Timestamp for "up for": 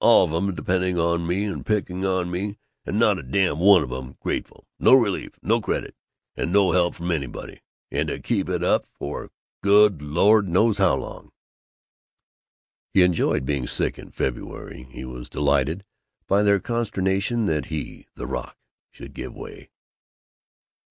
8.63-9.29